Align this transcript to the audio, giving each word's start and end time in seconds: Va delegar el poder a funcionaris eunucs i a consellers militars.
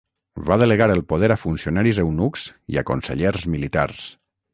Va 0.45 0.55
delegar 0.61 0.85
el 0.93 1.03
poder 1.11 1.29
a 1.35 1.37
funcionaris 1.41 1.99
eunucs 2.05 2.45
i 2.77 2.79
a 2.83 2.85
consellers 2.93 3.45
militars. 3.57 4.03